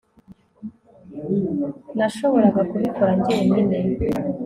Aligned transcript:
Nashoboraga 1.97 2.61
kubikora 2.69 3.11
njyenyine 3.19 3.77